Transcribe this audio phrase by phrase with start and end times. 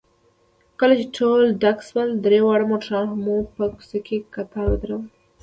[0.79, 5.03] کله چې ټول ډک شول، درې واړه موټرونه مو په کوڅه کې کتار ودرول.